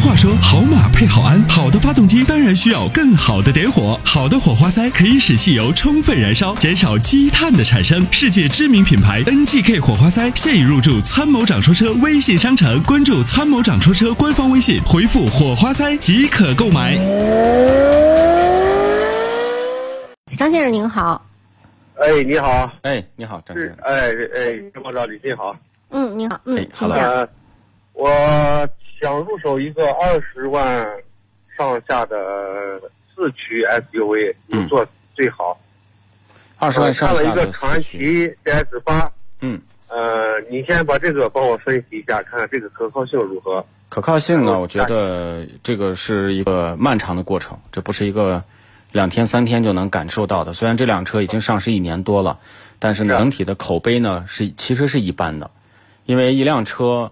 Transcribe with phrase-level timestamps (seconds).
[0.00, 4.00] 话说，好马配好鞍，好的发动机当然需要更好的点火。
[4.04, 8.04] 好的火花塞可以使汽油充分燃烧，减少积碳的产生。
[8.10, 16.96] 世界知名品牌 NGK 火花塞现已入驻参谋长说车微信商城，关注参谋长说车官方微信，回复火花塞即可购买。
[20.38, 21.22] 张先生您好，
[21.96, 23.76] 哎，你好，哎，你好，张先生。
[23.82, 25.54] 哎哎，参谋长你你好，
[25.90, 27.10] 嗯，你好，哎嗯，请好的讲。
[27.12, 27.28] 呃，
[27.92, 28.68] 我
[29.00, 30.86] 想入手一个二十万
[31.56, 32.16] 上下的
[33.14, 35.58] 四驱 SUV，嗯你做最好。
[36.58, 39.10] 二十万上看了一个传四驱，祺 DS 八，
[39.40, 43.64] 嗯，呃，你先把这个帮我分析一下，看看这个可靠性如何。
[43.88, 48.44] 可靠性呢，嗯我觉得这个是一个漫长的过程，这不是一个
[48.92, 50.52] 两天三天就能感受到的。
[50.52, 52.38] 虽然这辆车已经上市一年多了，
[52.78, 55.50] 但是呢，是整体的口碑呢是其实是一般的，
[56.04, 57.10] 因为一辆车，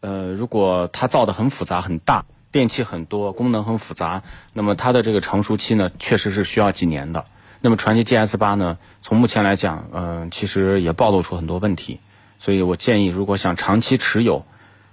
[0.00, 7.24] 呃，如果它造的很复杂很大，电器很多，功能很复杂，那么它的这个成熟期呢，确实是需要几年的。
[7.60, 12.00] 那么传祺 GS 八呢，从目前来讲，嗯、其实也暴露出很多问题，
[12.38, 14.46] 所以我建议，如果想长期持有，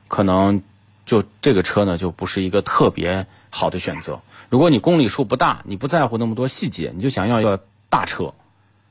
[0.09, 0.61] 可能
[1.05, 4.19] 就这个车呢，就不是一个特别好的选择。
[4.49, 8.33] 如果你公里数不大，你不在乎那么多细节，你就想要一个大车，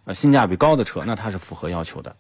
[0.07, 2.17] 呃，性价比高的车，那它是符合要求的。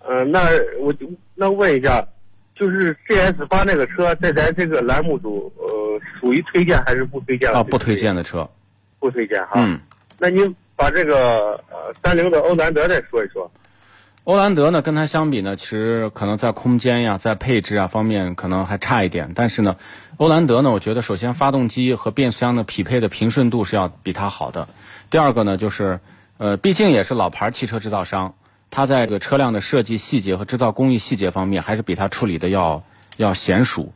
[0.00, 0.48] 呃，那
[0.80, 0.94] 我
[1.34, 2.08] 那问一下，
[2.54, 7.50] 就是 GS 八那个车在咱这个栏目组，呃，属于推荐还是不推荐？
[7.52, 8.48] 啊，不推荐，的车，
[8.98, 9.52] 不推荐哈。
[9.56, 9.80] 嗯。
[10.18, 13.50] 那您把这个呃三菱的欧蓝德再说一说。
[14.24, 19.32] 欧蓝德呢，跟它相比呢，其实可能在空间呀、在配置啊方面可能还差一点。
[19.34, 19.74] 但是呢，
[20.18, 24.68] 欧蓝德呢，我觉得首先发动机和变速箱的匹配的平顺度是要比它好的。
[25.10, 25.98] 第二个呢，就是
[26.38, 28.32] 呃，毕竟也是老牌汽车制造商，
[28.72, 32.82] 它在这个车辆的设计细节和制造工艺细节方面，还是比它处理的要
[33.18, 33.92] 要娴熟。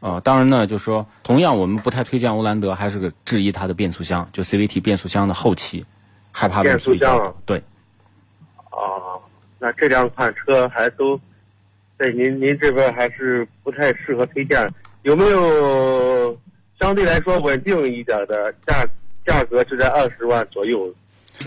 [0.00, 5.84] 呃，当然呢，就是说，同样我们不太推荐欧蓝德，还是个质疑它的变速箱，就 CVT 变速箱的后期，
[6.32, 7.58] 害怕变速箱对。
[8.70, 9.20] 啊，
[9.58, 11.20] 那这两款车还都
[11.98, 14.66] 在您您这边还是不太适合推荐，
[15.02, 16.34] 有没有
[16.80, 18.86] 相对来说稳定一点的价
[19.26, 20.90] 价格就在二十万左右，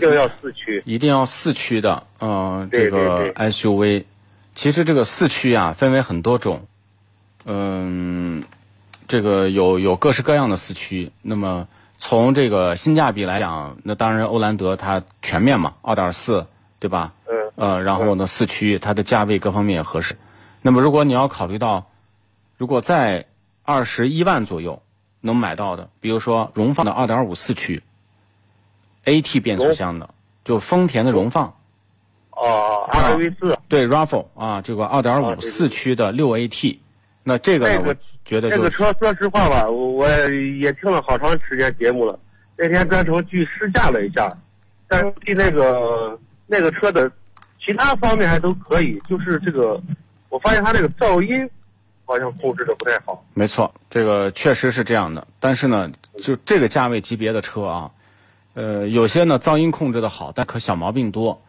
[0.08, 0.82] 一定要四驱。
[0.86, 4.04] 一定要四驱的，嗯、对这个 SUV，
[4.54, 6.66] 其实这个四驱啊分为很多种，
[7.44, 8.42] 嗯，
[9.08, 11.12] 这个有有各式各样的四驱。
[11.22, 11.68] 那么
[11.98, 16.46] 从这个性价比来讲，那当然欧蓝德它全面嘛，二点四，
[16.78, 17.12] 对吧？
[17.26, 20.16] 嗯呃，然后呢，四驱它的价位各方面也合适。
[20.62, 21.90] 那么如果你要考虑到，
[22.56, 23.26] 如果在
[23.62, 24.82] 二十一万左右
[25.20, 27.82] 能买到的，比如说荣放的二点五四驱
[29.10, 30.08] ，AT 变速箱的，
[30.44, 31.52] 就丰田的荣放。
[32.30, 36.78] 哦，R V 四对 RAV4 啊，这个二点五四驱的六 AT，
[37.22, 37.66] 那这个，
[38.24, 42.18] 觉得这就是个车，说实话吧，我我也听了好长时间节目了，
[42.56, 44.34] 那天专程去试驾了一下，
[44.88, 47.10] 但是对那个那个车的
[47.62, 49.78] 其他方面还都可以，就是这个，
[50.30, 51.46] 我发现它这个噪音
[52.06, 53.22] 好像控制的不太好。
[53.34, 55.26] 没错，这个确实是这样的。
[55.38, 55.90] 但是呢，
[56.22, 57.90] 就这个价位级别的车啊，
[58.54, 61.40] 呃，有些呢噪音控制的好，但可小毛病多；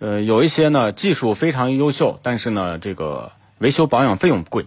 [0.00, 4.66] 呃，有一些呢技术非常优秀，但是呢这个维修保养费用贵。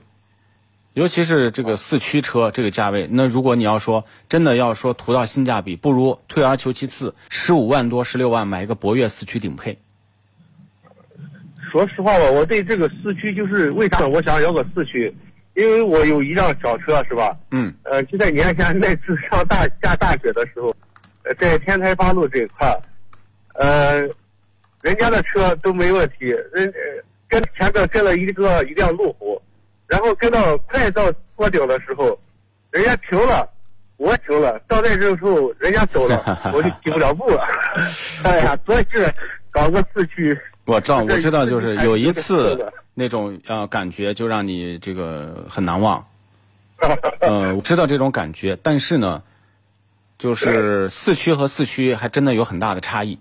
[0.94, 9.78] 尤其是这个四驱车这个价位，那如果你要说真的要说图到性价比，不如退而求其次，十五万多、十六万买一个博越四驱顶配。
[11.72, 15.16] 说实话吧，我对这个四驱就是为啥我想要个四驱，
[15.56, 17.38] 因为我有一辆小车是吧？
[17.52, 20.76] 嗯呃，就在年前那次上大下大雪的时候，
[21.24, 22.80] 呃，在天台八路这一块儿，
[23.54, 24.02] 呃，
[24.82, 29.42] 人家的车都没问题，人呃跟前面跟了一个一辆路虎，
[29.88, 32.20] 然后跟到快到坡顶的时候，
[32.72, 33.48] 人家停了，
[33.98, 37.46] 我停了，到那时候人家走了，我就起不了步了。
[38.24, 39.14] 哎呀，所以是
[39.52, 40.38] 搞个四驱。
[40.66, 46.04] 我知道，我知道，就是有一次那种呃感觉，就让你这个很难忘。
[47.22, 49.22] 呃，我知道这种感觉，但是呢，
[50.22, 53.18] 就是四驱和四驱还真的有很大的差异。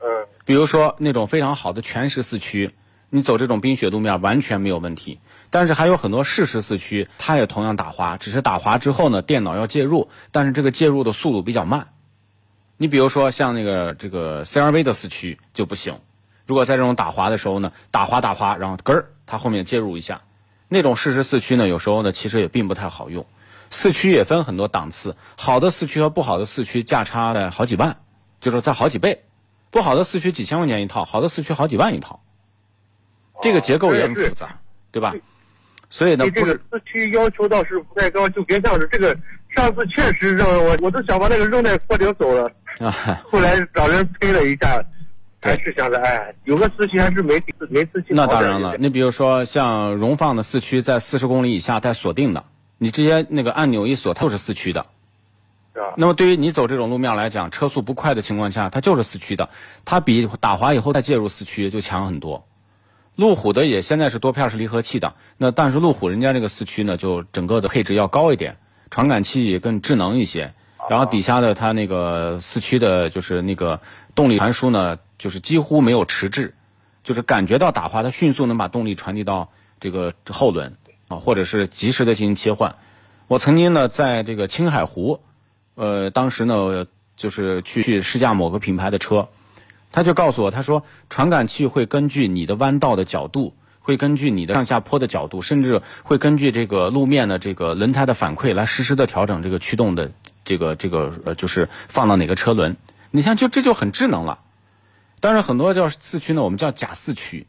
[0.00, 0.06] 嗯
[0.44, 2.72] 比如说那种非常好的全时四驱，
[3.08, 5.18] 你走这种冰雪路面完全没有问题。
[5.48, 11.88] 但是还有很多适时四驱，它也同样打滑，只是打滑之后呢，电脑要介入，但是这个介入的速度比较慢。
[12.76, 16.00] 你比如说像那个这个 CRV 的四驱就不行，
[16.44, 20.20] 如果在这种打滑的时候呢，打滑打滑，然后根儿它后面介入一下，
[20.68, 23.24] 那种适时四驱呢，有时候呢其实也并不太好用。
[23.70, 27.96] 四驱也分很多档次，好的四驱和不好的四驱价差在好几万，
[28.40, 29.22] 就是在好几倍。
[29.70, 32.20] 不好的四驱几千块钱一套，好的四驱好几万一套，
[33.42, 34.58] 这个结构也很复杂，
[34.90, 35.14] 对吧？
[35.90, 39.16] 所以呢，对这个四驱要求倒是不太高，就别像是这个
[39.54, 44.82] 上次确实让我我都想把那个扔在坡顶走了，啊，后来找人推了一下，
[45.42, 47.34] 还是想着哎，有个四驱还是没
[47.68, 52.44] 没四驱那当然了，你比如说像荣放的四驱在四十公里以下带锁定的，
[52.78, 54.86] 你直接那个按钮一锁，它就是四驱的。
[55.98, 59.50] 那么对于你走这种路面来讲，车速不快的情况下，它就是四驱的，
[59.84, 62.46] 它比打滑以后再介入四驱就强很多。
[63.14, 68.56] 路虎的也现在是多片式离合器的，那但是路虎人家这个四驱呢，就整个的配置要高一点，
[68.90, 70.52] 传感器也更智能一些，
[70.90, 73.80] 然后底下的它那个四驱的就是那个
[74.14, 76.54] 动力传输呢，就是几乎没有迟滞，
[77.04, 79.50] 就是感觉到打滑，它迅速能把动力传递到
[79.80, 80.76] 这个后轮
[81.08, 82.76] 啊，或者是及时的进行切换。
[83.28, 85.20] 我曾经呢，在这个青海湖，
[85.74, 86.86] 呃，当时呢，
[87.16, 89.28] 就是去去试驾某个品牌的车，
[89.92, 100.12] 他就告诉我，他说传感器会根据你的弯道的角度，会根据你的上下坡的角度，甚至会根据这个路面的这个轮胎的反馈来实时的调整这个驱动的
[100.44, 102.76] 这个这个呃，就是放到哪个车轮。
[103.10, 104.40] 你像就这就很智能了。
[105.20, 107.46] 当然，很多叫四驱呢，我们叫假四驱，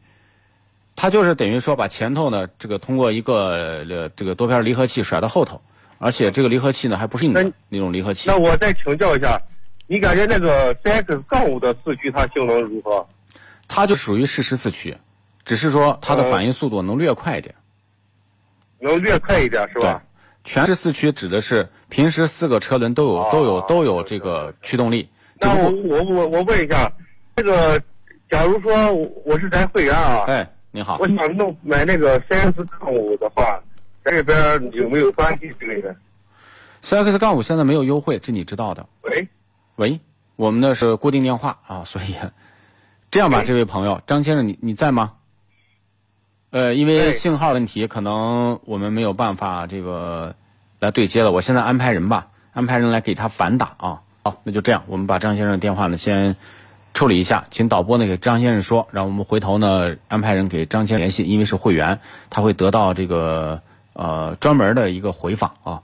[0.97, 5.61] 它就是等于说把前头呢这个通过一个呃这个多片离合器甩到后头，
[5.99, 8.35] 而且这个离合器呢还不是你的那那种离合器那。
[8.35, 9.39] 我再请教一下，
[9.85, 13.07] 你感觉那个 CX 杠五的四驱它性能如何？
[13.67, 14.97] 它就属于适时四驱，
[15.45, 17.53] 只是说它的反应速度能略快一点。
[18.79, 20.01] 能略快一点是吧？
[20.43, 25.03] 全时四驱指的是平时四个车轮都有、哦都有都有这个驱动力，
[25.39, 26.91] 只那我我我我问一下，
[27.35, 27.79] 这个
[28.31, 33.59] 假如说我我是咱会员啊，哎，你好我，想弄买那个 CX 杠五的话，
[34.03, 35.95] 咱这边有没有关系之类的
[36.83, 38.85] ？CX 杠五现在没有优惠，这你知道的。
[39.01, 39.27] 喂，
[39.77, 39.99] 喂，
[40.35, 42.13] 我们那是固定电话啊，所以
[43.09, 45.13] 这样吧，这位朋友张先生，你你在吗？
[46.51, 50.35] 呃，因为信号问题，可能我们没有办法这个
[50.77, 51.31] 来对接了。
[51.31, 54.01] 我现在安排人吧，安排人来给他反打啊。
[54.23, 56.35] 好，那就这样，我们把张先生的电话呢先
[56.97, 61.99] 处理一下，请导播呢给张先生说，让我们回头呢安排人给张先生联系，因为是会员，
[62.31, 63.61] 他会得到这个
[63.93, 65.83] 呃专门的一个回访啊。